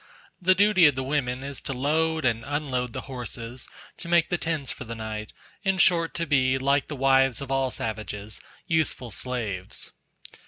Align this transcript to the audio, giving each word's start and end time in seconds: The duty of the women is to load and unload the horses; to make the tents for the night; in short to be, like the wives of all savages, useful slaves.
The 0.41 0.55
duty 0.55 0.87
of 0.87 0.95
the 0.95 1.03
women 1.03 1.43
is 1.43 1.61
to 1.61 1.73
load 1.73 2.25
and 2.25 2.43
unload 2.43 2.91
the 2.91 3.01
horses; 3.01 3.69
to 3.97 4.07
make 4.07 4.29
the 4.29 4.37
tents 4.39 4.71
for 4.71 4.83
the 4.83 4.95
night; 4.95 5.31
in 5.63 5.77
short 5.77 6.15
to 6.15 6.25
be, 6.25 6.57
like 6.57 6.87
the 6.87 6.95
wives 6.95 7.39
of 7.39 7.51
all 7.51 7.69
savages, 7.69 8.41
useful 8.65 9.11
slaves. 9.11 9.91